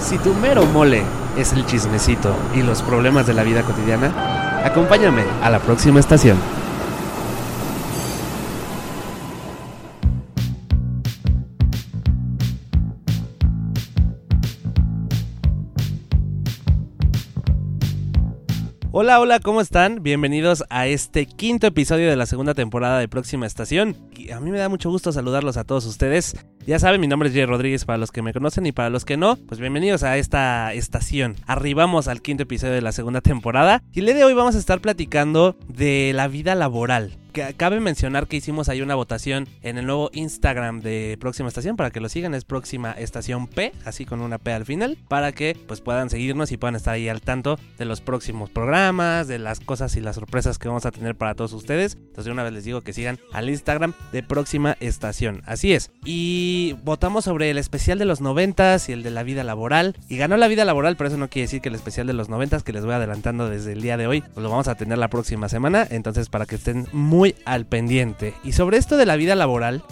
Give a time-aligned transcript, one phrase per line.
[0.00, 1.02] Si tu mero mole
[1.36, 6.55] es el chismecito y los problemas de la vida cotidiana, acompáñame a la próxima estación.
[19.06, 20.02] Hola, hola, ¿cómo están?
[20.02, 23.96] Bienvenidos a este quinto episodio de la segunda temporada de Próxima Estación.
[24.34, 26.34] A mí me da mucho gusto saludarlos a todos ustedes.
[26.66, 29.04] Ya saben, mi nombre es Jay Rodríguez para los que me conocen y para los
[29.04, 31.36] que no, pues bienvenidos a esta estación.
[31.46, 34.58] Arribamos al quinto episodio de la segunda temporada y el día de hoy vamos a
[34.58, 37.16] estar platicando de la vida laboral.
[37.56, 41.90] Cabe mencionar que hicimos ahí una votación en el nuevo Instagram de Próxima Estación para
[41.90, 45.54] que lo sigan, es Próxima Estación P, así con una P al final, para que
[45.66, 49.60] pues puedan seguirnos y puedan estar ahí al tanto de los próximos programas, de las
[49.60, 51.98] cosas y las sorpresas que vamos a tener para todos ustedes.
[52.00, 55.90] Entonces una vez les digo que sigan al Instagram de Próxima Estación, así es.
[56.04, 59.94] Y votamos sobre el especial de los noventas y el de la vida laboral.
[60.08, 62.30] Y ganó la vida laboral, pero eso no quiere decir que el especial de los
[62.30, 64.96] noventas, que les voy adelantando desde el día de hoy, pues lo vamos a tener
[64.96, 65.86] la próxima semana.
[65.90, 68.34] Entonces para que estén muy al pendiente.
[68.44, 69.82] Y sobre esto de la vida laboral,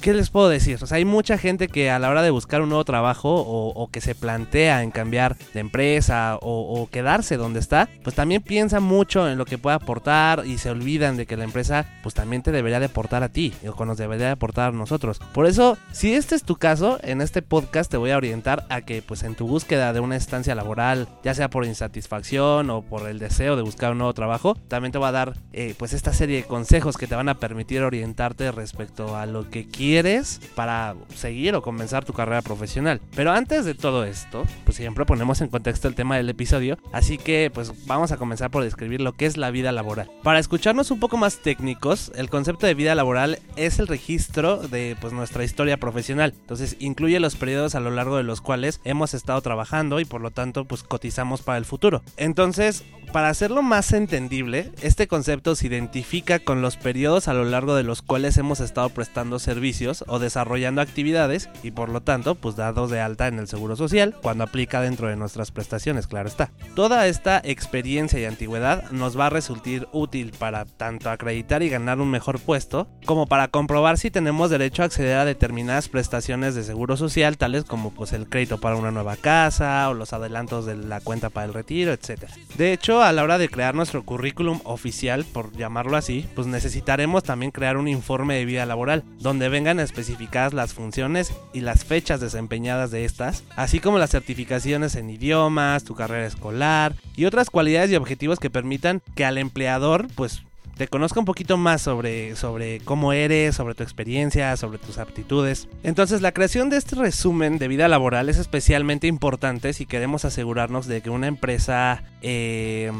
[0.00, 0.78] ¿qué les puedo decir?
[0.82, 4.00] O hay mucha gente que a la hora de buscar un nuevo trabajo o, que
[4.00, 9.38] se plantea en cambiar de empresa o, quedarse donde está, pues también piensa mucho en
[9.38, 12.80] lo que puede aportar y se olvidan de que la empresa pues también te debería
[12.80, 15.20] de aportar a ti o nos debería de aportar a nosotros.
[15.32, 18.82] Por eso, si este es tu caso, en este podcast te voy a orientar a
[18.82, 23.08] que pues en tu búsqueda de una estancia laboral, ya sea por insatisfacción o por
[23.08, 26.12] el deseo de buscar un nuevo trabajo, también te va a dar eh, pues esta
[26.12, 30.96] serie de consejos que te van a permitir orientarte respecto a lo que quieres para
[31.14, 33.00] seguir o comenzar tu carrera profesional.
[33.14, 37.18] Pero antes de todo esto, pues siempre ponemos en contexto el tema del episodio, así
[37.18, 40.10] que pues vamos a comenzar por describir lo que es la vida laboral.
[40.22, 44.96] Para escucharnos un poco más técnicos, el concepto de vida laboral es el registro de
[45.00, 46.34] pues nuestra historia profesional.
[46.40, 50.20] Entonces incluye los periodos a lo largo de los cuales hemos estado trabajando y por
[50.20, 52.02] lo tanto pues cotizamos para el futuro.
[52.16, 57.74] Entonces, para hacerlo más entendible, este concepto se identifica con los periodos a lo largo
[57.74, 59.57] de los cuales hemos estado prestando servicios
[60.06, 64.16] o desarrollando actividades y por lo tanto pues dados de alta en el Seguro Social
[64.22, 66.50] cuando aplica dentro de nuestras prestaciones, claro está.
[66.74, 69.58] Toda esta experiencia y antigüedad nos va a resultar
[69.92, 74.82] útil para tanto acreditar y ganar un mejor puesto como para comprobar si tenemos derecho
[74.82, 78.90] a acceder a determinadas prestaciones de Seguro Social tales como pues el crédito para una
[78.90, 82.30] nueva casa o los adelantos de la cuenta para el retiro, etc.
[82.56, 87.24] De hecho, a la hora de crear nuestro currículum oficial, por llamarlo así, pues necesitaremos
[87.24, 92.20] también crear un informe de vida laboral, donde vengan especificadas las funciones y las fechas
[92.20, 97.90] desempeñadas de estas, así como las certificaciones en idiomas, tu carrera escolar y otras cualidades
[97.90, 100.42] y objetivos que permitan que al empleador, pues
[100.78, 105.68] te conozca un poquito más sobre, sobre cómo eres, sobre tu experiencia, sobre tus aptitudes.
[105.82, 110.86] Entonces la creación de este resumen de vida laboral es especialmente importante si queremos asegurarnos
[110.86, 112.92] de que una empresa eh,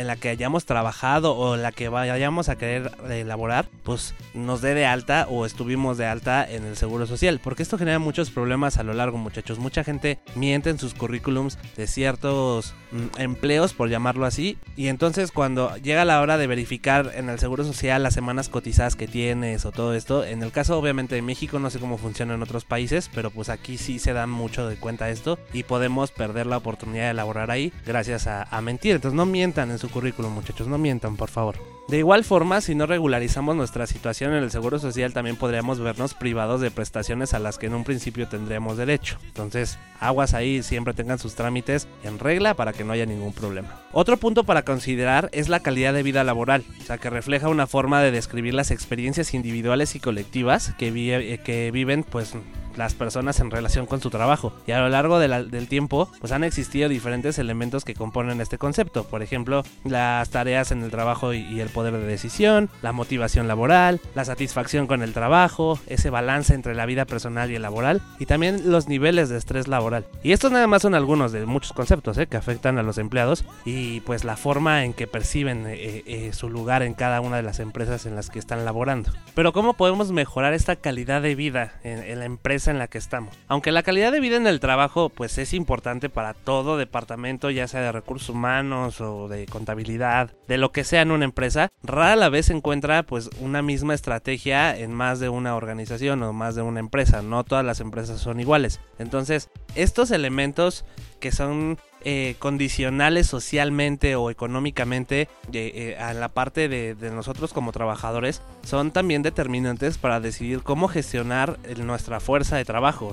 [0.00, 4.74] en la que hayamos trabajado o la que vayamos a querer elaborar, pues nos dé
[4.74, 7.38] de alta o estuvimos de alta en el seguro social.
[7.42, 9.58] Porque esto genera muchos problemas a lo largo, muchachos.
[9.58, 14.56] Mucha gente miente en sus currículums de ciertos mm, empleos, por llamarlo así.
[14.74, 18.96] Y entonces cuando llega la hora de verificar en el seguro social las semanas cotizadas
[18.96, 22.34] que tienes o todo esto, en el caso obviamente de México, no sé cómo funciona
[22.34, 26.10] en otros países, pero pues aquí sí se dan mucho de cuenta esto y podemos
[26.10, 28.94] perder la oportunidad de elaborar ahí gracias a mentir.
[28.94, 31.79] Entonces no mientan en su currículum, muchachos, no mientan, por favor.
[31.90, 36.14] De igual forma, si no regularizamos nuestra situación en el Seguro Social, también podríamos vernos
[36.14, 39.18] privados de prestaciones a las que en un principio tendríamos derecho.
[39.26, 43.80] Entonces, aguas ahí, siempre tengan sus trámites en regla para que no haya ningún problema.
[43.92, 47.66] Otro punto para considerar es la calidad de vida laboral, o sea, que refleja una
[47.66, 52.34] forma de describir las experiencias individuales y colectivas que, vi- eh, que viven, pues,
[52.76, 54.54] las personas en relación con su trabajo.
[54.64, 58.40] Y a lo largo de la- del tiempo, pues han existido diferentes elementos que componen
[58.40, 59.02] este concepto.
[59.04, 63.48] Por ejemplo, las tareas en el trabajo y, y el poder de decisión, la motivación
[63.48, 68.02] laboral, la satisfacción con el trabajo, ese balance entre la vida personal y el laboral,
[68.18, 70.06] y también los niveles de estrés laboral.
[70.22, 72.26] Y estos nada más son algunos de muchos conceptos ¿eh?
[72.26, 76.48] que afectan a los empleados y pues la forma en que perciben eh, eh, su
[76.48, 79.10] lugar en cada una de las empresas en las que están laborando.
[79.34, 82.98] Pero ¿cómo podemos mejorar esta calidad de vida en, en la empresa en la que
[82.98, 83.34] estamos?
[83.48, 87.68] Aunque la calidad de vida en el trabajo pues es importante para todo departamento, ya
[87.68, 92.28] sea de recursos humanos o de contabilidad, de lo que sea en una empresa, rara
[92.28, 96.62] vez se encuentra pues una misma estrategia en más de una organización o más de
[96.62, 97.22] una empresa.
[97.22, 98.80] No todas las empresas son iguales.
[98.98, 100.84] Entonces, estos elementos
[101.20, 108.42] que son eh, condicionales socialmente o económicamente eh, a la parte de, nosotros como trabajadores
[108.62, 113.12] son también determinantes para decidir cómo gestionar nuestra fuerza de trabajo,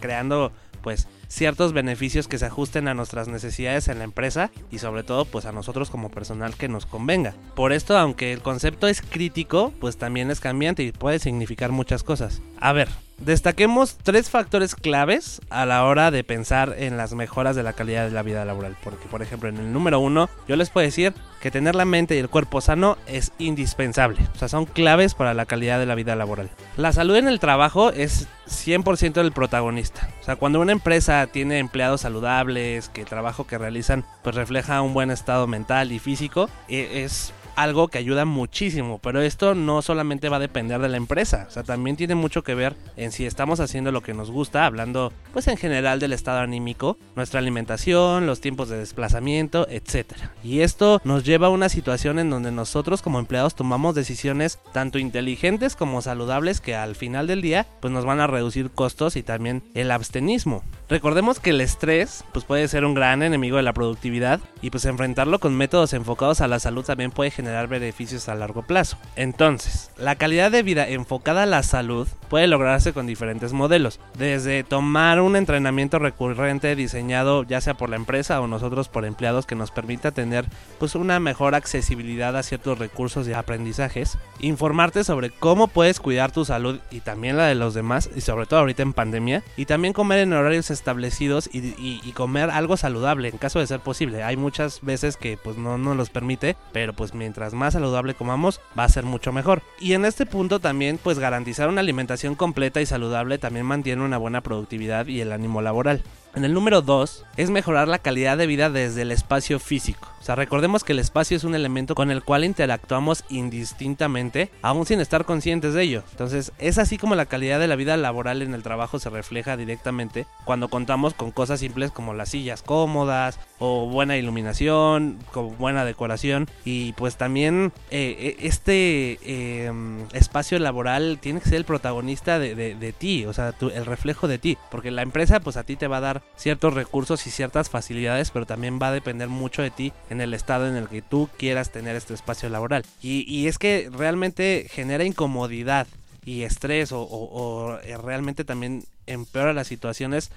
[0.00, 5.02] creando pues ciertos beneficios que se ajusten a nuestras necesidades en la empresa y sobre
[5.02, 7.34] todo pues a nosotros como personal que nos convenga.
[7.56, 12.04] Por esto, aunque el concepto es crítico, pues también es cambiante y puede significar muchas
[12.04, 12.40] cosas.
[12.60, 17.62] A ver, Destaquemos tres factores claves a la hora de pensar en las mejoras de
[17.62, 18.76] la calidad de la vida laboral.
[18.84, 22.14] Porque, por ejemplo, en el número uno, yo les puedo decir que tener la mente
[22.14, 24.18] y el cuerpo sano es indispensable.
[24.34, 26.50] O sea, son claves para la calidad de la vida laboral.
[26.76, 30.10] La salud en el trabajo es 100% el protagonista.
[30.20, 34.82] O sea, cuando una empresa tiene empleados saludables, que el trabajo que realizan pues refleja
[34.82, 39.82] un buen estado mental y físico, e, es algo que ayuda muchísimo, pero esto no
[39.82, 43.12] solamente va a depender de la empresa, o sea, también tiene mucho que ver en
[43.12, 47.40] si estamos haciendo lo que nos gusta, hablando pues en general del estado anímico, nuestra
[47.40, 50.32] alimentación, los tiempos de desplazamiento, etcétera.
[50.44, 54.98] Y esto nos lleva a una situación en donde nosotros como empleados tomamos decisiones tanto
[54.98, 59.22] inteligentes como saludables que al final del día pues nos van a reducir costos y
[59.22, 60.62] también el abstenismo.
[60.88, 64.84] Recordemos que el estrés pues puede ser un gran enemigo de la productividad y pues
[64.84, 68.96] enfrentarlo con métodos enfocados a la salud también puede generar beneficios a largo plazo.
[69.16, 74.62] Entonces, la calidad de vida enfocada a la salud puede lograrse con diferentes modelos, desde
[74.62, 79.56] tomar un entrenamiento recurrente diseñado ya sea por la empresa o nosotros por empleados que
[79.56, 80.44] nos permita tener
[80.78, 86.44] pues una mejor accesibilidad a ciertos recursos y aprendizajes, informarte sobre cómo puedes cuidar tu
[86.44, 89.92] salud y también la de los demás y sobre todo ahorita en pandemia y también
[89.92, 94.22] comer en horarios establecidos y, comer algo saludable en caso de ser posible.
[94.22, 98.60] Hay muchas veces que pues no nos los permite, pero pues mientras más saludable comamos
[98.78, 99.62] va a ser mucho mejor.
[99.78, 104.18] Y en este punto también pues garantizar una alimentación completa y saludable también mantiene una
[104.18, 106.02] buena productividad y el ánimo laboral.
[106.34, 110.08] En el número 2 es mejorar la calidad de vida desde el espacio físico.
[110.26, 115.00] Sea, recordemos que el espacio es un elemento con el cual interactuamos indistintamente, aún sin
[115.00, 116.02] estar conscientes de ello.
[116.10, 119.56] Entonces, es así como la calidad de la vida laboral en el trabajo se refleja
[119.56, 125.84] directamente cuando contamos con cosas simples como las sillas cómodas o buena iluminación, con buena
[125.84, 129.72] decoración y pues también eh, e, este eh,
[130.12, 134.38] espacio laboral tiene que ser el protagonista de, de ti, o sea, el reflejo de
[134.38, 137.70] ti, porque la empresa pues a ti te va a dar ciertos recursos y ciertas
[137.70, 141.28] facilidades, pero también va a depender mucho de ti el estado en el que tú
[141.36, 142.84] quieras tener este espacio laboral.
[143.02, 145.86] Y, es que realmente genera incomodidad
[146.24, 150.30] y estrés o, eh, realmente también empeora las situaciones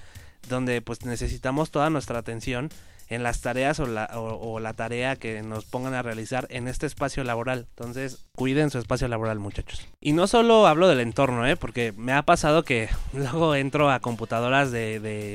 [0.48, 2.70] donde pues necesitamos toda nuestra atención
[3.10, 6.86] en las tareas o la, o, la tarea que nos pongan a realizar en este
[6.86, 7.66] espacio laboral.
[7.70, 9.86] Entonces, cuiden su espacio laboral, muchachos.
[10.00, 11.56] Y no solo hablo del entorno, ¿eh?
[11.56, 15.34] porque me ha pasado que luego entro a computadoras de, de,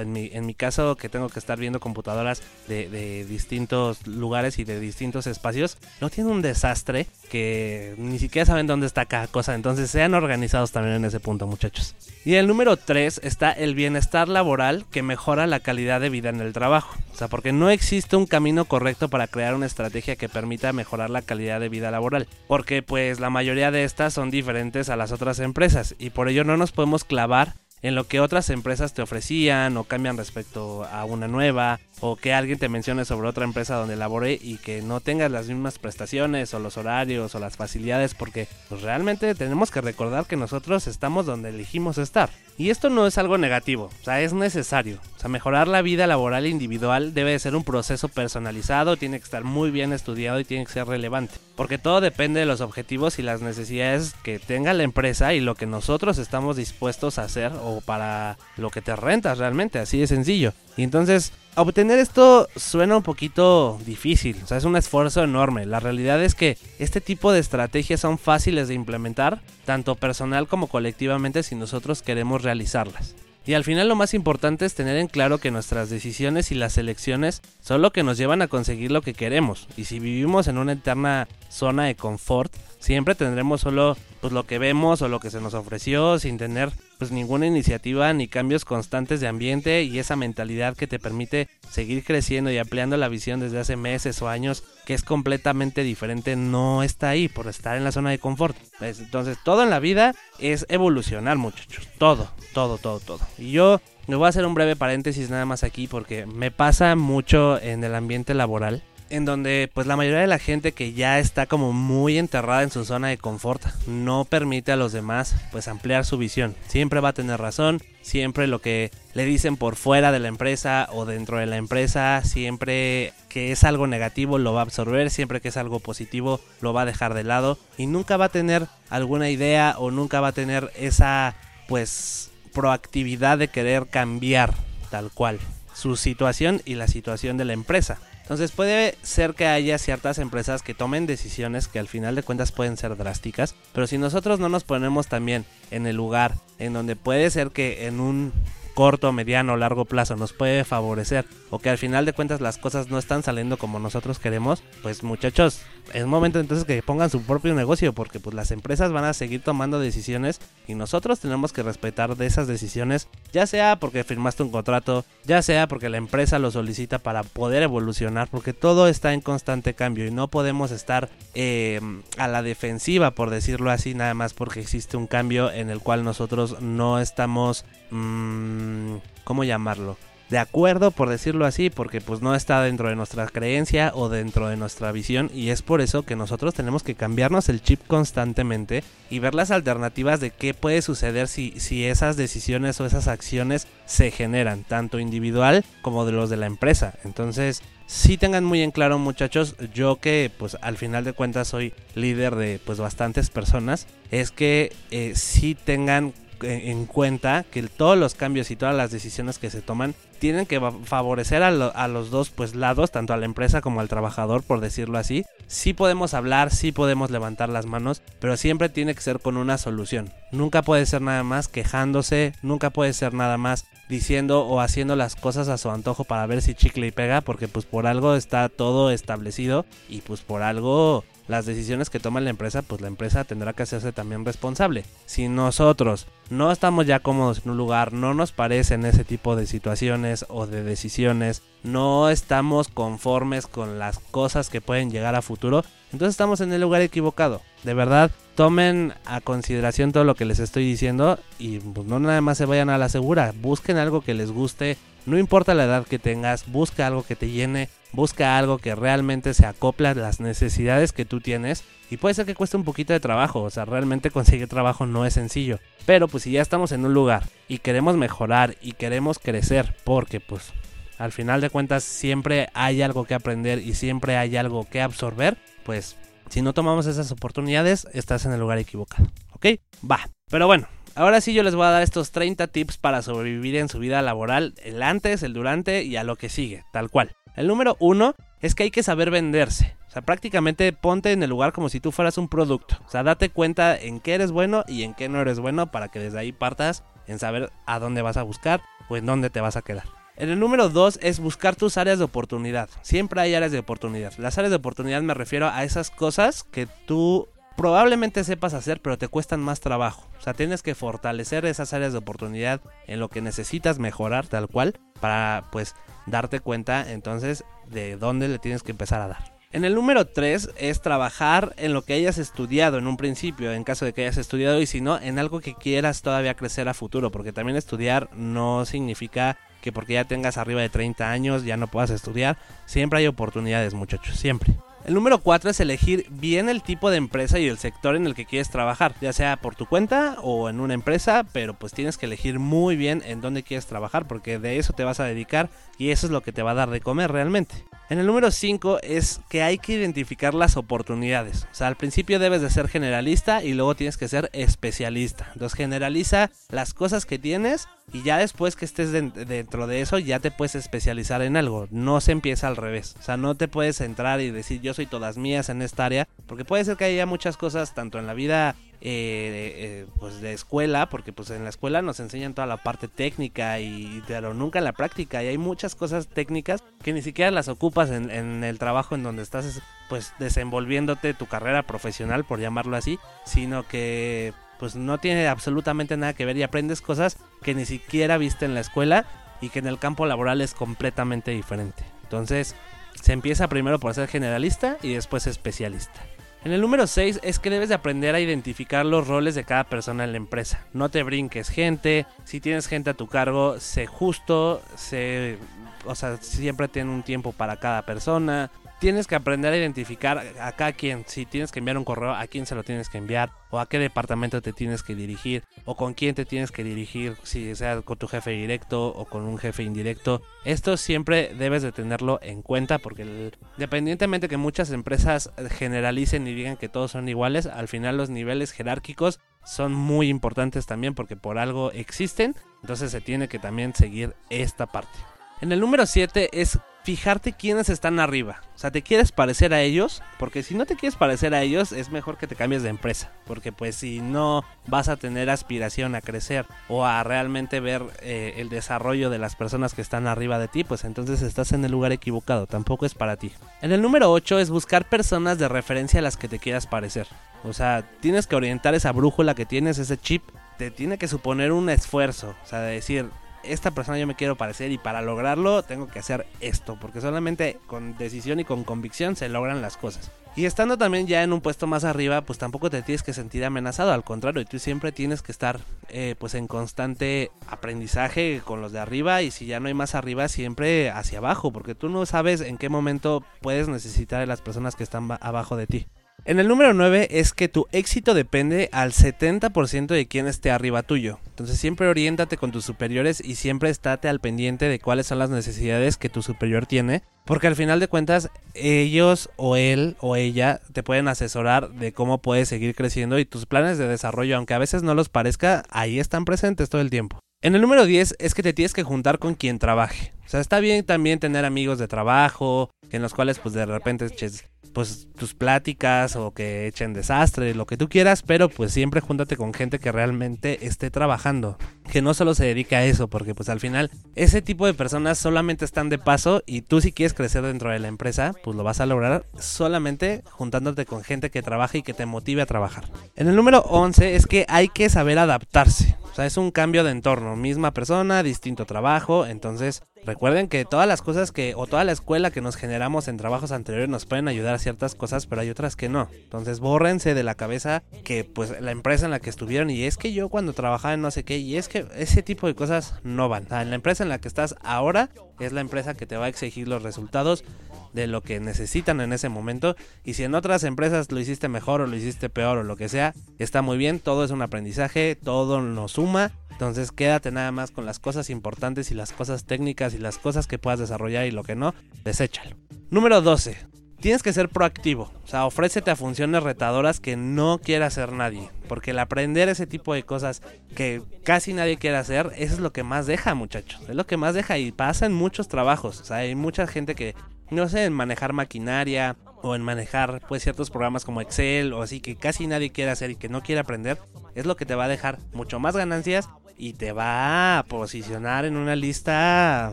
[0.00, 4.58] en, mi, en, mi, caso, que tengo que estar viendo computadoras de, de distintos lugares
[4.58, 5.78] y de distintos espacios.
[6.00, 9.54] No tiene un desastre que ni siquiera saben dónde está cada cosa.
[9.54, 11.94] Entonces, sean organizados también en ese punto, muchachos.
[12.24, 16.40] Y el número 3 está el bienestar laboral que mejora la calidad de vida en
[16.40, 16.79] el trabajo.
[17.12, 21.10] O sea, porque no existe un camino correcto para crear una estrategia que permita mejorar
[21.10, 22.28] la calidad de vida laboral.
[22.48, 26.44] Porque pues la mayoría de estas son diferentes a las otras empresas y por ello
[26.44, 31.04] no nos podemos clavar en lo que otras empresas te ofrecían o cambian respecto a
[31.04, 35.00] una nueva o que alguien te mencione sobre otra empresa donde laboré y que no
[35.00, 39.80] tengas las mismas prestaciones o los horarios o las facilidades porque pues, realmente tenemos que
[39.80, 42.30] recordar que nosotros estamos donde elegimos estar.
[42.58, 44.98] Y esto no es algo negativo, o sea, es necesario.
[45.16, 49.24] O sea, mejorar la vida laboral individual debe de ser un proceso personalizado, tiene que
[49.24, 51.34] estar muy bien estudiado y tiene que ser relevante.
[51.56, 55.54] Porque todo depende de los objetivos y las necesidades que tenga la empresa y lo
[55.54, 60.06] que nosotros estamos dispuestos a hacer o para lo que te rentas realmente, así de
[60.06, 60.52] sencillo.
[60.80, 65.66] Y entonces, obtener esto suena un poquito difícil, o sea, es un esfuerzo enorme.
[65.66, 70.68] La realidad es que este tipo de estrategias son fáciles de implementar, tanto personal como
[70.68, 73.14] colectivamente, si nosotros queremos realizarlas.
[73.44, 76.78] Y al final lo más importante es tener en claro que nuestras decisiones y las
[76.78, 79.68] elecciones son lo que nos llevan a conseguir lo que queremos.
[79.76, 84.58] Y si vivimos en una eterna zona de confort, siempre tendremos solo pues lo que
[84.58, 89.22] vemos o lo que se nos ofreció sin tener pues ninguna iniciativa ni cambios constantes
[89.22, 93.58] de ambiente y esa mentalidad que te permite seguir creciendo y ampliando la visión desde
[93.58, 97.92] hace meses o años que es completamente diferente no está ahí por estar en la
[97.92, 98.54] zona de confort.
[98.78, 103.20] Pues, entonces todo en la vida es evolucionar muchachos, todo, todo, todo, todo.
[103.38, 106.96] Y yo me voy a hacer un breve paréntesis nada más aquí porque me pasa
[106.96, 111.18] mucho en el ambiente laboral en donde pues la mayoría de la gente que ya
[111.18, 115.68] está como muy enterrada en su zona de confort no permite a los demás pues
[115.68, 116.54] ampliar su visión.
[116.68, 120.88] Siempre va a tener razón, siempre lo que le dicen por fuera de la empresa
[120.92, 125.40] o dentro de la empresa, siempre que es algo negativo lo va a absorber, siempre
[125.40, 128.66] que es algo positivo lo va a dejar de lado y nunca va a tener
[128.88, 131.34] alguna idea o nunca va a tener esa
[131.68, 134.54] pues proactividad de querer cambiar
[134.90, 135.38] tal cual
[135.74, 137.98] su situación y la situación de la empresa.
[138.30, 142.52] Entonces puede ser que haya ciertas empresas que tomen decisiones que al final de cuentas
[142.52, 146.94] pueden ser drásticas, pero si nosotros no nos ponemos también en el lugar en donde
[146.94, 148.32] puede ser que en un
[148.80, 152.56] corto, mediano o largo plazo nos puede favorecer o que al final de cuentas las
[152.56, 155.60] cosas no están saliendo como nosotros queremos, pues muchachos,
[155.92, 159.42] es momento entonces que pongan su propio negocio porque pues las empresas van a seguir
[159.42, 164.50] tomando decisiones y nosotros tenemos que respetar de esas decisiones, ya sea porque firmaste un
[164.50, 169.20] contrato, ya sea porque la empresa lo solicita para poder evolucionar, porque todo está en
[169.20, 171.82] constante cambio y no podemos estar eh,
[172.16, 176.02] a la defensiva, por decirlo así, nada más porque existe un cambio en el cual
[176.02, 177.66] nosotros no estamos...
[177.90, 179.96] Mmm, ¿Cómo llamarlo?
[180.30, 184.48] de acuerdo, por decirlo así, porque pues no está dentro de nuestra creencia o dentro
[184.48, 188.84] de nuestra visión y es por eso que nosotros tenemos que cambiarnos el chip constantemente
[189.10, 193.66] y ver las alternativas de qué puede suceder si, si esas decisiones o esas acciones
[193.86, 196.94] se generan, tanto individual como de los de la empresa.
[197.02, 201.74] Entonces, sí tengan muy en claro muchachos, yo que pues al final de cuentas soy
[201.96, 208.14] líder de pues bastantes personas, es que eh, sí tengan en cuenta que todos los
[208.14, 211.50] cambios y todas las decisiones que se toman tienen que favorecer a,
[211.88, 215.24] los dos pues lados, tanto a la empresa como al trabajador, por decirlo así.
[215.46, 219.58] Sí podemos hablar, sí podemos levantar las manos, pero siempre tiene que ser con una
[219.58, 220.12] solución.
[220.30, 225.16] Nunca puede ser nada más quejándose, nunca puede ser nada más diciendo o haciendo las
[225.16, 228.48] cosas a su antojo para ver si chicle y pega, porque pues por algo está
[228.48, 233.22] todo establecido y pues por algo las decisiones que toma la empresa, pues la empresa
[233.24, 234.84] tendrá que hacerse también responsable.
[235.06, 239.46] Si nosotros no estamos ya cómodos en un lugar, no nos parecen ese tipo de
[239.46, 245.64] situaciones o de decisiones, no estamos conformes con las cosas que pueden llegar a futuro,
[245.92, 247.42] entonces estamos en el lugar equivocado.
[247.62, 252.20] De verdad, tomen a consideración todo lo que les estoy diciendo y pues, no nada
[252.20, 255.86] más se vayan a la segura, busquen algo que les guste, no importa la edad
[255.86, 260.20] que tengas, busca algo que te llene, busca algo que realmente se acopla a las
[260.20, 263.64] necesidades que tú tienes y puede ser que cueste un poquito de trabajo, o sea,
[263.64, 267.58] realmente conseguir trabajo no es sencillo, pero pues si ya estamos en un lugar y
[267.58, 270.52] queremos mejorar y queremos crecer, porque pues
[270.98, 275.36] al final de cuentas siempre hay algo que aprender y siempre hay algo que absorber,
[275.64, 275.96] pues
[276.28, 279.46] si no tomamos esas oportunidades, estás en el lugar equivocado, ¿ok?
[279.90, 283.56] Va, pero bueno, Ahora sí yo les voy a dar estos 30 tips para sobrevivir
[283.56, 287.14] en su vida laboral, el antes, el durante y a lo que sigue, tal cual.
[287.36, 289.76] El número uno es que hay que saber venderse.
[289.88, 292.76] O sea, prácticamente ponte en el lugar como si tú fueras un producto.
[292.86, 295.88] O sea, date cuenta en qué eres bueno y en qué no eres bueno para
[295.88, 299.40] que desde ahí partas en saber a dónde vas a buscar o en dónde te
[299.40, 299.84] vas a quedar.
[300.16, 302.68] En el número dos es buscar tus áreas de oportunidad.
[302.82, 304.12] Siempre hay áreas de oportunidad.
[304.18, 307.26] Las áreas de oportunidad me refiero a esas cosas que tú
[307.56, 310.08] probablemente sepas hacer, pero te cuestan más trabajo.
[310.18, 314.48] O sea, tienes que fortalecer esas áreas de oportunidad en lo que necesitas mejorar tal
[314.48, 315.74] cual para pues
[316.06, 319.40] darte cuenta entonces de dónde le tienes que empezar a dar.
[319.52, 323.64] En el número 3 es trabajar en lo que hayas estudiado en un principio, en
[323.64, 326.74] caso de que hayas estudiado y si no, en algo que quieras todavía crecer a
[326.74, 331.56] futuro, porque también estudiar no significa que porque ya tengas arriba de 30 años ya
[331.56, 332.38] no puedas estudiar.
[332.66, 334.54] Siempre hay oportunidades muchachos, siempre.
[334.84, 338.14] El número 4 es elegir bien el tipo de empresa y el sector en el
[338.14, 341.98] que quieres trabajar, ya sea por tu cuenta o en una empresa, pero pues tienes
[341.98, 345.50] que elegir muy bien en dónde quieres trabajar porque de eso te vas a dedicar
[345.76, 347.66] y eso es lo que te va a dar de comer realmente.
[347.90, 351.48] En el número 5 es que hay que identificar las oportunidades.
[351.50, 355.28] O sea, al principio debes de ser generalista y luego tienes que ser especialista.
[355.32, 360.20] Entonces generaliza las cosas que tienes y ya después que estés dentro de eso ya
[360.20, 361.66] te puedes especializar en algo.
[361.70, 362.94] No se empieza al revés.
[362.98, 366.08] O sea, no te puedes entrar y decir yo soy todas mías en esta área.
[366.26, 370.32] Porque puede ser que haya muchas cosas tanto en la vida eh, eh, pues de
[370.32, 374.58] escuela, porque pues en la escuela nos enseñan toda la parte técnica y pero nunca
[374.58, 378.42] en la práctica y hay muchas cosas técnicas que ni siquiera las ocupas en, en
[378.42, 384.32] el trabajo en donde estás pues desenvolviéndote tu carrera profesional por llamarlo así, sino que
[384.60, 388.54] pues no tiene absolutamente nada que ver y aprendes cosas que ni siquiera viste en
[388.54, 389.06] la escuela
[389.40, 391.82] y que en el campo laboral es completamente diferente.
[392.02, 392.54] Entonces,
[393.00, 396.02] se empieza primero por ser generalista y después especialista.
[396.44, 399.64] En el número 6 es que debes de aprender a identificar los roles de cada
[399.64, 400.64] persona en la empresa.
[400.74, 405.38] No te brinques gente, si tienes gente a tu cargo, sé justo, sé,
[405.86, 408.50] o sea, siempre ten un tiempo para cada persona.
[408.80, 411.04] Tienes que aprender a identificar a cada quien.
[411.06, 413.68] Si tienes que enviar un correo, a quién se lo tienes que enviar, o a
[413.68, 417.82] qué departamento te tienes que dirigir, o con quién te tienes que dirigir, si sea
[417.82, 420.22] con tu jefe directo o con un jefe indirecto.
[420.44, 426.56] Esto siempre debes de tenerlo en cuenta porque independientemente que muchas empresas generalicen y digan
[426.56, 431.38] que todos son iguales, al final los niveles jerárquicos son muy importantes también porque por
[431.38, 432.34] algo existen.
[432.62, 434.98] Entonces se tiene que también seguir esta parte.
[435.40, 438.42] En el número 7 es fijarte quiénes están arriba.
[438.54, 441.72] O sea, te quieres parecer a ellos, porque si no te quieres parecer a ellos,
[441.72, 443.10] es mejor que te cambies de empresa.
[443.26, 448.34] Porque pues si no vas a tener aspiración a crecer o a realmente ver eh,
[448.36, 451.72] el desarrollo de las personas que están arriba de ti, pues entonces estás en el
[451.72, 453.32] lugar equivocado, tampoco es para ti.
[453.62, 457.06] En el número 8 es buscar personas de referencia a las que te quieras parecer.
[457.44, 460.22] O sea, tienes que orientar esa brújula que tienes, ese chip,
[460.58, 462.34] te tiene que suponer un esfuerzo.
[462.44, 463.08] O sea, de decir,
[463.42, 467.58] esta persona yo me quiero parecer y para lograrlo tengo que hacer esto, porque solamente
[467.66, 470.10] con decisión y con convicción se logran las cosas.
[470.36, 473.44] Y estando también ya en un puesto más arriba, pues tampoco te tienes que sentir
[473.44, 478.70] amenazado, al contrario, tú siempre tienes que estar eh, pues en constante aprendizaje con los
[478.70, 482.06] de arriba y si ya no hay más arriba, siempre hacia abajo, porque tú no
[482.06, 485.86] sabes en qué momento puedes necesitar de las personas que están abajo de ti.
[486.24, 490.82] En el número 9 es que tu éxito depende al 70% de quién esté arriba
[490.82, 491.18] tuyo.
[491.28, 495.30] Entonces siempre oriéntate con tus superiores y siempre estate al pendiente de cuáles son las
[495.30, 497.02] necesidades que tu superior tiene.
[497.24, 502.18] Porque al final de cuentas ellos o él o ella te pueden asesorar de cómo
[502.18, 505.98] puedes seguir creciendo y tus planes de desarrollo, aunque a veces no los parezca, ahí
[505.98, 507.18] están presentes todo el tiempo.
[507.42, 510.12] En el número 10 es que te tienes que juntar con quien trabaje.
[510.30, 514.06] O sea, está bien también tener amigos de trabajo, en los cuales pues de repente
[514.06, 519.00] eches pues tus pláticas o que echen desastre, lo que tú quieras, pero pues siempre
[519.00, 521.58] júntate con gente que realmente esté trabajando,
[521.90, 525.18] que no solo se dedica a eso, porque pues al final ese tipo de personas
[525.18, 528.62] solamente están de paso y tú si quieres crecer dentro de la empresa, pues lo
[528.62, 532.84] vas a lograr solamente juntándote con gente que trabaja y que te motive a trabajar.
[533.16, 535.96] En el número 11 es que hay que saber adaptarse.
[536.10, 540.88] O sea, es un cambio de entorno, misma persona, distinto trabajo, entonces recuerden que todas
[540.88, 544.26] las cosas que o toda la escuela que nos generamos en trabajos anteriores nos pueden
[544.26, 546.08] ayudar a ciertas cosas, pero hay otras que no.
[546.12, 549.96] Entonces, bórrense de la cabeza que pues la empresa en la que estuvieron y es
[549.96, 552.94] que yo cuando trabajaba en no sé qué y es que ese tipo de cosas
[553.02, 553.44] no van.
[553.44, 556.16] O sea, en la empresa en la que estás ahora es la empresa que te
[556.16, 557.44] va a exigir los resultados
[557.92, 559.76] de lo que necesitan en ese momento.
[560.04, 562.88] Y si en otras empresas lo hiciste mejor o lo hiciste peor o lo que
[562.88, 566.32] sea, está muy bien, todo es un aprendizaje, todo nos suma.
[566.50, 570.46] Entonces quédate nada más con las cosas importantes y las cosas técnicas y las cosas
[570.46, 571.74] que puedas desarrollar y lo que no,
[572.04, 572.56] deséchalo.
[572.90, 575.12] Número 12 tienes que ser proactivo.
[575.24, 578.50] O sea, ofrécete a funciones retadoras que no quiera hacer nadie.
[578.68, 580.42] Porque el aprender ese tipo de cosas
[580.74, 583.80] que casi nadie quiere hacer, eso es lo que más deja, muchachos.
[583.88, 586.00] Es lo que más deja y pasa en muchos trabajos.
[586.00, 587.14] O sea, hay mucha gente que,
[587.50, 592.00] no sé, en manejar maquinaria o en manejar pues ciertos programas como Excel o así
[592.00, 593.98] que casi nadie quiere hacer y que no quiere aprender,
[594.34, 596.28] es lo que te va a dejar mucho más ganancias
[596.60, 599.72] y te va a posicionar en una lista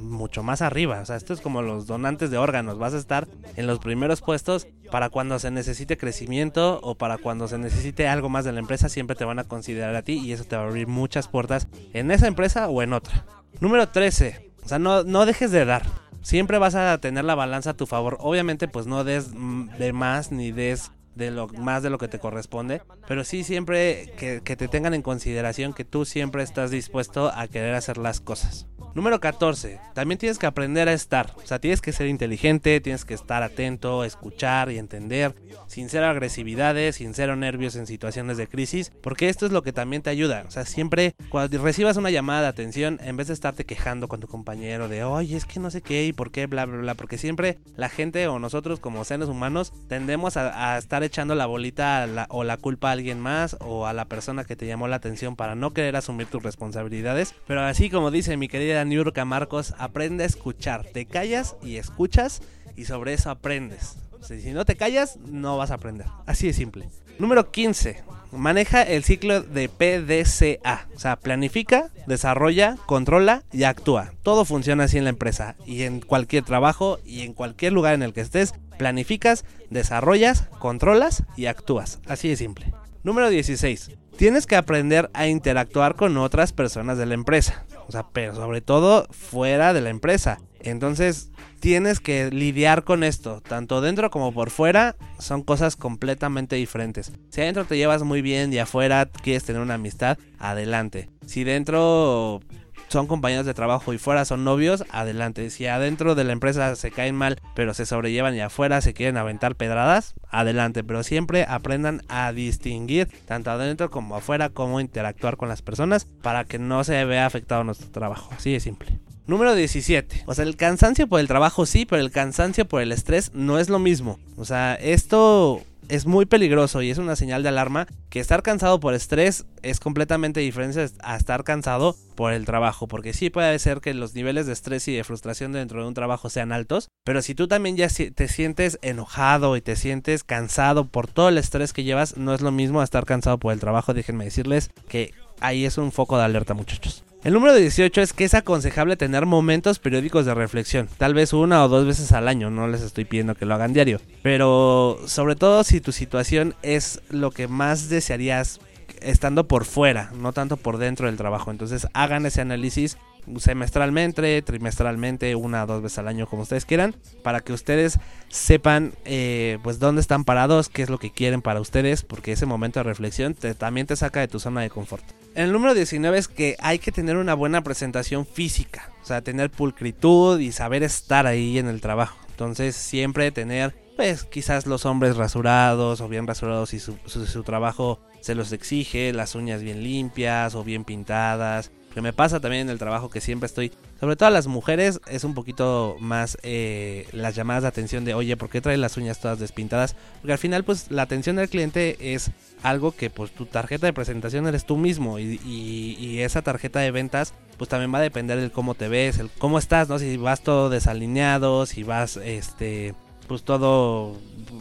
[0.02, 1.02] mucho más arriba.
[1.02, 2.80] O sea, esto es como los donantes de órganos.
[2.80, 7.50] Vas a estar en los primeros puestos para cuando se necesite crecimiento o para cuando
[7.50, 8.88] se necesite algo más de la empresa.
[8.88, 11.68] Siempre te van a considerar a ti y eso te va a abrir muchas puertas
[11.92, 13.26] en esa empresa o en otra.
[13.60, 14.54] Número 13.
[14.64, 15.84] O sea, no, no dejes de dar.
[16.22, 18.18] Siempre vas a tener la balanza a tu favor.
[18.22, 22.20] Obviamente, pues no des de más ni des de lo más de lo que te
[22.20, 27.32] corresponde, pero sí siempre que, que, te tengan en consideración que tú siempre estás dispuesto
[27.34, 28.68] a querer hacer las cosas.
[28.98, 29.80] Número 14.
[29.94, 31.32] También tienes que aprender a estar.
[31.36, 35.36] O sea, tienes que ser inteligente, tienes que estar atento, escuchar y entender,
[35.68, 39.72] sin cero agresividades, sin cero nervios en situaciones de crisis, porque esto es lo que
[39.72, 40.46] también te ayuda.
[40.48, 44.20] O sea, siempre cuando recibas una llamada de atención, en vez de estarte quejando con
[44.20, 46.96] tu compañero de, oye, es que no sé qué y por qué, bla, bla, bla,
[46.96, 51.46] porque siempre la gente o nosotros como seres humanos tendemos a, a estar echando la
[51.46, 54.96] bolita o la culpa a alguien más o a la persona que te llamó la
[54.96, 57.36] atención para no querer asumir tus responsabilidades.
[57.46, 60.86] Pero así como dice mi querida Niurka Marcos, aprende a escuchar.
[60.86, 62.42] Te callas y escuchas
[62.76, 63.98] y sobre eso aprendes.
[64.22, 66.08] Si no te callas, no vas a aprender.
[66.26, 66.90] Así de simple.
[67.20, 68.04] Número 15.
[68.32, 70.88] Maneja el ciclo de PDCA.
[70.96, 74.12] O sea, planifica, desarrolla, controla y actúa.
[74.22, 78.04] Todo funciona así en la empresa y en cualquier trabajo y en cualquier lugar en
[78.04, 78.54] el que estés.
[78.78, 82.00] Planificas, desarrollas, controlas y actúas.
[82.06, 82.74] Así de simple.
[83.04, 83.92] Número 16.
[84.18, 87.66] Tienes que aprender a interactuar con otras personas de la empresa.
[87.88, 90.40] O sea, pero sobre todo fuera de la empresa.
[90.60, 97.12] Entonces, tienes que lidiar con esto, tanto dentro como por fuera, son cosas completamente diferentes.
[97.30, 101.10] Si adentro te llevas muy bien y afuera quieres tener una amistad, adelante.
[101.26, 102.42] Si dentro
[102.88, 105.50] son compañeros de trabajo y fuera son novios, adelante.
[105.50, 109.18] Si adentro de la empresa se caen mal, pero se sobrellevan y afuera se quieren
[109.18, 110.84] aventar pedradas, adelante.
[110.84, 116.46] Pero siempre aprendan a distinguir tanto adentro como afuera cómo interactuar con las personas para
[116.46, 118.30] que no se vea afectado nuestro trabajo.
[118.36, 119.00] Así de simple.
[119.28, 120.24] Número 17.
[120.26, 123.60] O sea, el cansancio por el trabajo sí, pero el cansancio por el estrés no
[123.60, 124.20] es lo mismo.
[124.38, 128.80] O sea, esto es muy peligroso y es una señal de alarma que estar cansado
[128.80, 133.80] por estrés es completamente diferente a estar cansado por el trabajo, porque sí puede ser
[133.80, 137.22] que los niveles de estrés y de frustración dentro de un trabajo sean altos, pero
[137.22, 141.74] si tú también ya te sientes enojado y te sientes cansado por todo el estrés
[141.74, 145.66] que llevas, no es lo mismo estar cansado por el trabajo, déjenme decirles que ahí
[145.66, 147.07] es un foco de alerta muchachos.
[147.28, 151.62] El número 18 es que es aconsejable tener momentos periódicos de reflexión, tal vez una
[151.62, 155.36] o dos veces al año, no les estoy pidiendo que lo hagan diario, pero sobre
[155.36, 158.62] todo si tu situación es lo que más desearías
[159.02, 162.98] estando por fuera, no tanto por dentro del trabajo, entonces hagan ese análisis
[163.36, 168.94] semestralmente, trimestralmente, una o dos veces al año, como ustedes quieran, para que ustedes sepan
[169.04, 172.80] eh, pues dónde están parados, qué es lo que quieren para ustedes, porque ese momento
[172.80, 175.04] de reflexión también te saca de tu zona de confort.
[175.38, 179.52] El número 19 es que hay que tener una buena presentación física, o sea, tener
[179.52, 182.18] pulcritud y saber estar ahí en el trabajo.
[182.32, 188.34] Entonces, siempre tener, pues, quizás los hombres rasurados o bien rasurados si su trabajo se
[188.34, 192.78] los exige, las uñas bien limpias o bien pintadas, que me pasa también en el
[192.78, 197.34] trabajo que siempre estoy, sobre todo a las mujeres, es un poquito más eh, las
[197.34, 199.96] llamadas de atención de, oye, ¿por qué las uñas todas despintadas?
[200.22, 202.30] Porque al final, pues la atención del cliente es
[202.62, 206.92] algo que, pues tu tarjeta de presentación eres tú mismo y, y, esa tarjeta de
[206.92, 209.98] ventas, pues también va a depender del cómo te ves, el cómo estás, ¿no?
[209.98, 212.94] Si vas todo desalineado, si vas, este,
[213.28, 214.16] pues todo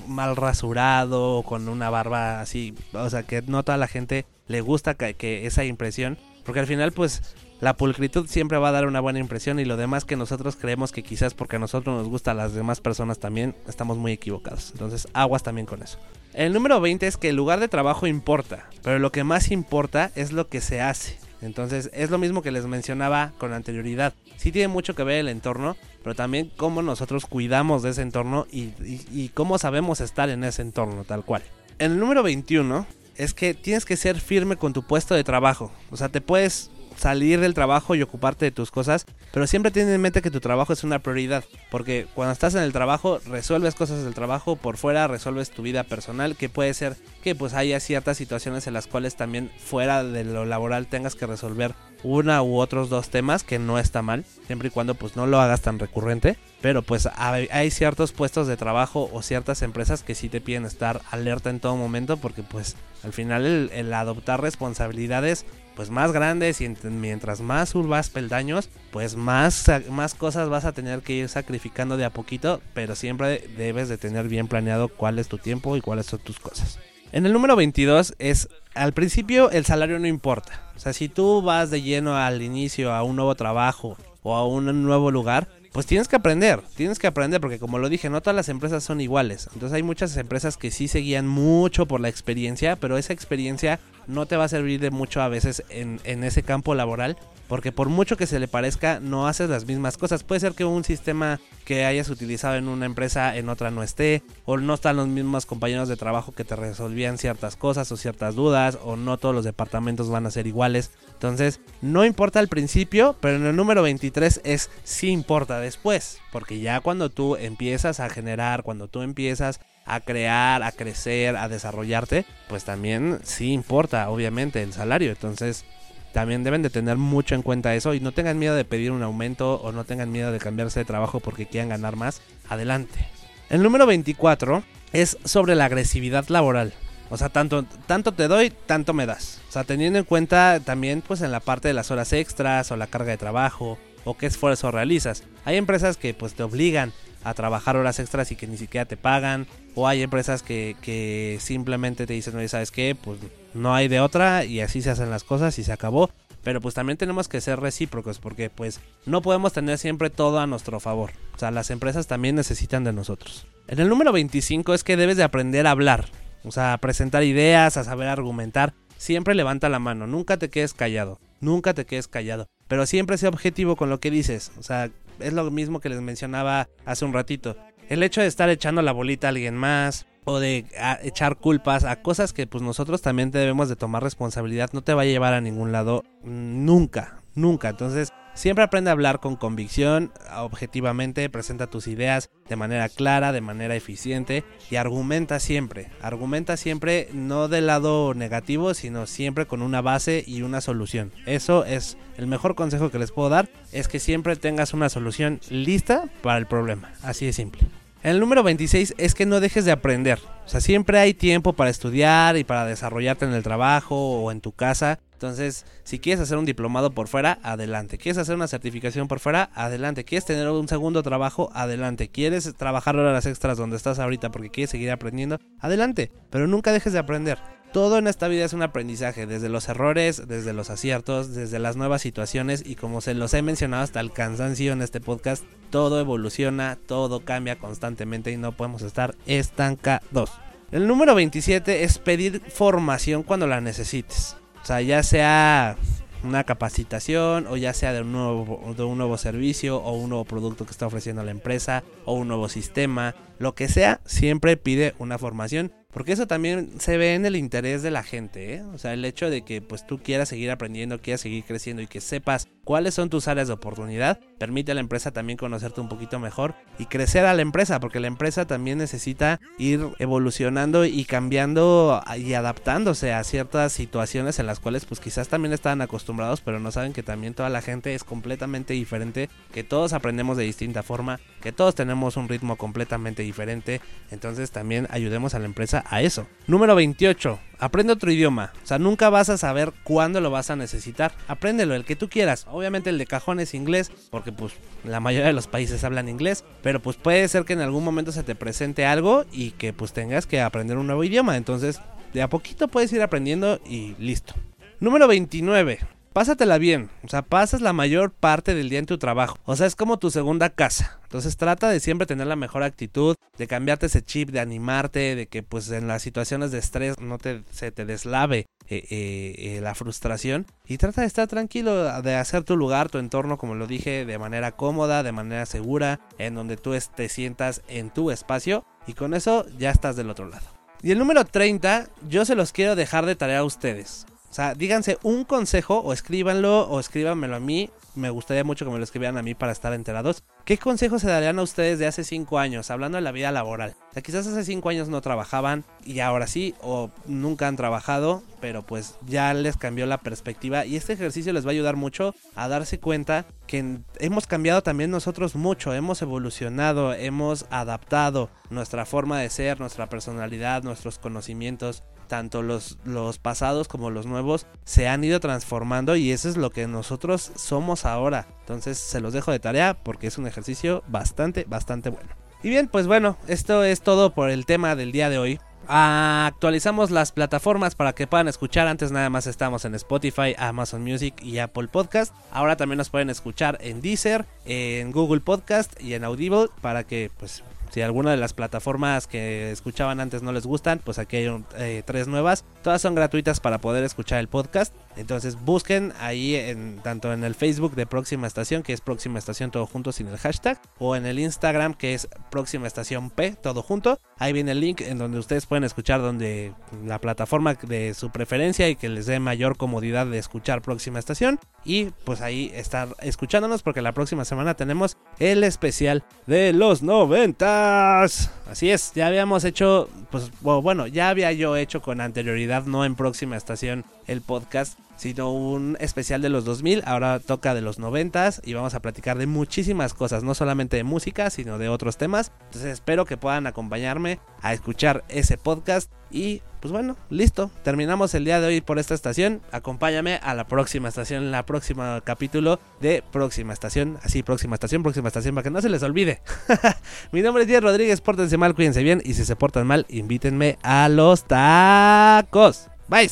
[0.09, 4.95] mal rasurado, con una barba así, o sea, que no toda la gente le gusta
[4.95, 6.17] que esa impresión
[6.47, 7.23] porque al final, pues,
[7.61, 10.93] la pulcritud siempre va a dar una buena impresión y lo demás que nosotros creemos
[10.93, 14.71] que quizás porque a nosotros nos gusta a las demás personas también, estamos muy equivocados.
[14.73, 15.99] Entonces, aguas también con eso.
[16.35, 20.13] El número 20 es que el lugar de trabajo importa, pero lo que más importa
[20.15, 21.19] es lo que se hace.
[21.43, 24.15] Entonces, es lo mismo que les mencionaba con anterioridad.
[24.37, 28.47] Sí tiene mucho que ver el entorno, pero también cómo nosotros cuidamos de ese entorno
[28.51, 28.73] y,
[29.11, 31.43] y cómo sabemos estar en ese entorno, tal cual.
[31.79, 35.73] En el número 21 es que tienes que ser firme con tu puesto de trabajo.
[35.91, 39.89] O sea, te puedes salir del trabajo y ocuparte de tus cosas, pero siempre ten
[39.89, 43.75] en mente que tu trabajo es una prioridad, porque cuando estás en el trabajo resuelves
[43.75, 47.81] cosas del trabajo, por fuera resuelves tu vida personal, que puede ser que pues haya
[47.81, 51.75] ciertas situaciones en las cuales también fuera de lo laboral tengas que resolver
[52.07, 55.41] una u otros dos temas, que no está mal, siempre y cuando pues no lo
[55.41, 56.37] hagas tan recurrente.
[56.61, 61.03] Pero pues hay, ciertos puestos de trabajo o ciertas empresas que sí te piden estar
[61.11, 66.75] alerta en todo momento porque pues al final el, adoptar responsabilidades pues más grandes y
[66.85, 72.07] mientras más subas peldaños pues más, más cosas vas a tener que ir sacrificando de
[72.07, 76.07] a poquito pero siempre debes de tener bien planeado cuál es tu tiempo y cuáles
[76.07, 76.79] son tus cosas.
[77.13, 80.61] En el número 22 es al principio el salario no importa.
[80.77, 84.47] O sea, si tú vas de lleno al inicio a un nuevo trabajo o a
[84.47, 88.21] un nuevo lugar, pues tienes que aprender, tienes que aprender porque como lo dije, no
[88.21, 89.49] todas las empresas son iguales.
[89.53, 93.79] Entonces hay muchas empresas que sí se guían mucho por la experiencia, pero esa experiencia
[94.07, 97.17] no te va a servir de mucho a veces en, en ese campo laboral
[97.49, 100.25] porque por mucho que se le parezca, no haces las mismas cosas.
[100.25, 104.23] Puede ser que un sistema que hayas utilizado en una empresa en otra no esté,
[104.45, 108.35] o no están los mismos compañeros de trabajo que te resolvían ciertas cosas o ciertas
[108.35, 110.91] dudas, o no todos los departamentos van a ser iguales.
[111.13, 116.61] Entonces, no importa al principio, pero en el número 23 es sí importa después, porque
[116.61, 122.27] ya cuando tú empiezas a generar, cuando tú empiezas a crear, a crecer, a desarrollarte,
[122.49, 125.11] pues también sí importa, obviamente, el salario.
[125.11, 125.65] Entonces,
[126.13, 129.03] también deben de tener mucho en cuenta eso y no tengan miedo de pedir un
[129.03, 132.21] aumento o no tengan miedo de cambiarse de trabajo porque quieran ganar más.
[132.49, 133.07] Adelante.
[133.49, 136.73] El número 24 es sobre la agresividad laboral.
[137.11, 139.41] O sea, tanto, tanto te doy, tanto me das.
[139.49, 142.77] O sea, teniendo en cuenta también pues en la parte de las horas extras o
[142.77, 145.23] la carga de trabajo o qué esfuerzo realizas.
[145.45, 146.93] Hay empresas que pues te obligan
[147.27, 149.49] a trabajar horas extras y que ni siquiera te pagan.
[149.75, 152.95] O hay empresas que, que simplemente te dicen, oye, ¿sabes qué?
[152.95, 153.19] Pues
[153.53, 156.09] no hay de otra y así se hacen las cosas y se acabó.
[156.45, 160.47] Pero pues también tenemos que ser recíprocos porque pues no podemos tener siempre todo a
[160.47, 161.11] nuestro favor.
[161.35, 163.49] O sea, las empresas también necesitan de nosotros.
[163.67, 166.07] En el número 25 es que debes de aprender a hablar.
[166.45, 168.73] O sea, a presentar ideas, a saber argumentar.
[168.99, 171.19] Siempre levanta la mano, nunca te quedes callado.
[171.41, 172.47] Nunca te quedes callado.
[172.69, 174.53] Pero siempre sea objetivo con lo que dices.
[174.59, 177.57] O sea, es lo mismo que les mencionaba hace un ratito.
[177.89, 180.67] El hecho de estar echando la bolita a alguien más o de
[181.03, 185.03] echar culpas a cosas que pues nosotros también debemos de tomar responsabilidad no te va
[185.03, 187.21] a llevar a ningún lado nunca.
[187.35, 187.69] nunca.
[187.69, 193.41] Entonces, siempre aprende a hablar con convicción, objetivamente, presenta tus ideas de manera clara, de
[193.41, 195.91] manera eficiente y argumenta siempre.
[196.01, 201.13] Argumenta siempre no del lado negativo, sino siempre con una base y una solución.
[201.27, 205.41] Eso es el mejor consejo que les puedo dar, es que siempre tengas una solución
[205.51, 206.93] lista para el problema.
[207.03, 207.63] Así de simple.
[208.07, 210.21] El número 26 es que no dejes de aprender.
[210.45, 214.41] O sea, siempre hay tiempo para estudiar y para desarrollarte en el trabajo o en
[214.41, 215.01] tu casa.
[215.15, 217.99] Entonces, si quieres hacer un diplomado por fuera, adelante.
[217.99, 219.51] ¿Quieres hacer una certificación por fuera?
[219.57, 220.05] Adelante.
[220.05, 221.51] ¿Quieres tener un segundo trabajo?
[221.53, 222.09] Adelante.
[222.09, 225.41] ¿Quieres trabajar horas extras donde estás ahorita porque quieres seguir aprendiendo?
[225.59, 226.13] Adelante.
[226.31, 227.39] Pero nunca dejes de aprender.
[227.77, 231.77] Todo en esta vida es un aprendizaje, desde los errores, desde los aciertos, desde las
[231.77, 236.01] nuevas situaciones y como se los he mencionado hasta el cansancio en este podcast, todo
[236.01, 240.31] evoluciona, todo cambia constantemente y no podemos estar estancados.
[240.73, 244.39] El número 27 es pedir formación cuando la necesites.
[244.63, 245.77] O sea, ya sea
[246.25, 250.25] una capacitación o ya sea de un, nuevo, de un nuevo servicio o un nuevo
[250.25, 254.95] producto que está ofreciendo la empresa o un nuevo sistema, lo que sea, siempre pide
[254.99, 258.63] una formación porque eso también se ve en el interés de la gente, ¿eh?
[258.75, 261.87] O sea, el hecho de que pues tú quieras seguir aprendiendo, quieras seguir creciendo y
[261.87, 265.89] que sepas cuáles son tus áreas de oportunidad, permite a la empresa también conocerte un
[265.89, 271.07] poquito mejor y crecer a la empresa, porque la empresa también necesita ir evolucionando y
[271.07, 276.61] cambiando y adaptándose a ciertas situaciones en las cuales pues quizás también estaban acostumbrados, pero
[276.61, 280.83] no saben que también toda la gente es completamente diferente, que todos aprendemos de distinta
[280.83, 283.81] forma, que todos tenemos un ritmo completamente diferente,
[284.11, 286.27] entonces también ayudemos a la empresa a eso.
[286.47, 287.39] Número 28.
[287.59, 288.53] Aprende otro idioma.
[288.63, 291.13] O sea, nunca vas a saber cuándo lo vas a necesitar.
[291.27, 292.47] Apréndelo, el que tú quieras.
[292.51, 294.53] Obviamente el de cajón es inglés, porque pues
[294.85, 296.45] la mayoría de los países hablan inglés.
[296.63, 299.93] Pero pues puede ser que en algún momento se te presente algo y que pues
[299.93, 301.37] tengas que aprender un nuevo idioma.
[301.37, 301.81] Entonces,
[302.13, 304.35] de a poquito puedes ir aprendiendo y listo.
[304.79, 306.89] Número 29 pásatela bien.
[307.05, 309.37] O sea, pasas la mayor parte del día en tu trabajo.
[309.45, 310.99] O sea, es como tu segunda casa.
[311.03, 315.27] Entonces trata de siempre tener la mejor actitud, de cambiarte ese chip, de animarte, de
[315.27, 319.61] que pues en las situaciones de estrés no te, se te deslave eh, eh, eh,
[319.61, 320.47] la frustración.
[320.67, 324.19] Y trata de estar tranquilo, de hacer tu lugar, tu entorno, como lo dije, de
[324.19, 328.65] manera cómoda, de manera segura, en donde tú te sientas en tu espacio.
[328.87, 330.47] Y con eso ya estás del otro lado.
[330.81, 334.07] Y el número 30, yo se los quiero dejar de tarea a ustedes.
[334.37, 337.71] Sea, díganse un consejo o escríbanlo o escríbanmelo a mí.
[337.95, 340.25] Me gustaría mucho que me lo escribieran a mí para estar enterados.
[340.45, 343.75] ¿Qué consejos se darían a ustedes de hace 5 años, hablando de la vida laboral?
[343.89, 348.23] O sea, quizás hace 5 años no trabajaban y ahora sí, o nunca han trabajado,
[348.39, 352.15] pero pues ya les cambió la perspectiva y este ejercicio les va a ayudar mucho
[352.35, 359.19] a darse cuenta que hemos cambiado también nosotros mucho, hemos evolucionado, hemos adaptado nuestra forma
[359.19, 365.05] de ser, nuestra personalidad, nuestros conocimientos tanto los, los pasados como los nuevos se han
[365.05, 368.27] ido transformando y eso es lo que nosotros somos ahora.
[368.41, 372.09] Entonces se los dejo de tarea porque es un ejercicio bastante, bastante bueno.
[372.43, 375.41] Y bien, pues bueno, esto es todo por el tema del día de hoy.
[375.69, 378.69] actualizamos las plataformas para que puedan escuchar.
[378.69, 382.15] Antes nada más estamos en Spotify, Amazon Music y Apple Podcast.
[382.31, 387.11] Ahora también nos pueden escuchar en Deezer, en Google Podcast y en Audible para que
[387.19, 391.45] pues si alguna de las plataformas que escuchaban antes no les gustan, pues aquí hay
[391.57, 392.45] eh, tres nuevas.
[392.63, 394.75] Todas son gratuitas para poder escuchar el podcast.
[394.97, 399.51] Entonces busquen ahí en, tanto en el Facebook de Próxima Estación, que es Próxima Estación
[399.51, 403.63] todo junto sin el hashtag, o en el Instagram que es Próxima Estación P todo
[403.63, 404.01] junto.
[404.19, 408.69] Ahí viene el link en donde ustedes pueden escuchar donde la plataforma de su preferencia
[408.69, 411.39] y que les dé mayor comodidad de escuchar Próxima Estación.
[411.65, 418.03] Y pues ahí estar escuchándonos porque la próxima semana tenemos el especial de los 90.
[418.03, 422.95] Así es, ya habíamos hecho, pues bueno, ya había yo hecho con anterioridad, no en
[422.95, 428.17] Próxima Estación, el podcast sino un especial de los 2000, ahora toca de los 90
[428.45, 432.33] y vamos a platicar de muchísimas cosas, no solamente de música, sino de otros temas.
[432.47, 438.25] Entonces espero que puedan acompañarme a escuchar ese podcast y pues bueno, listo, terminamos el
[438.25, 439.41] día de hoy por esta estación.
[439.53, 445.07] Acompáñame a la próxima estación, la próxima capítulo de Próxima Estación, así próxima estación, próxima
[445.07, 446.23] estación para que no se les olvide.
[447.13, 450.59] Mi nombre es Diego Rodríguez, pórtense mal, cuídense bien y si se portan mal, invítenme
[450.65, 452.67] a los tacos.
[452.89, 453.11] Bye.